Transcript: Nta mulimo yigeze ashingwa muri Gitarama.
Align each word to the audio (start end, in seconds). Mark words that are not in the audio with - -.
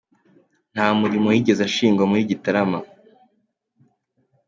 Nta 0.73 0.87
mulimo 0.99 1.27
yigeze 1.35 1.61
ashingwa 1.69 2.03
muri 2.09 2.29
Gitarama. 2.29 2.79